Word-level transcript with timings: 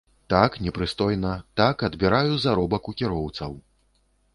Так, 0.33 0.55
непрыстойна, 0.67 1.35
так, 1.63 1.85
адбіраю 1.91 2.43
заробак 2.49 2.83
у 2.95 2.99
кіроўцаў. 3.05 3.51